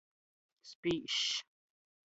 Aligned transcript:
Spīžs. 0.69 1.21